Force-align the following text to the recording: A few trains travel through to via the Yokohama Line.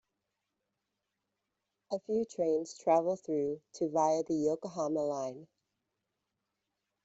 A 1.91 1.99
few 1.99 2.25
trains 2.25 2.73
travel 2.73 3.17
through 3.17 3.61
to 3.73 3.89
via 3.91 4.23
the 4.23 4.33
Yokohama 4.33 4.99
Line. 5.05 5.47